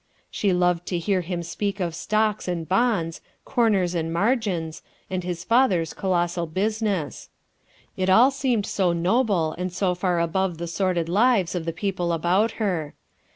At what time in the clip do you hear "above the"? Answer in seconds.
10.19-10.65